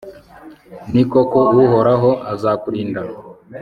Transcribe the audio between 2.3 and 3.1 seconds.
azakurinda